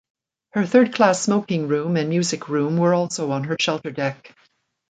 [0.53, 4.33] Her third class smoking room and music room were also on her shelter deck.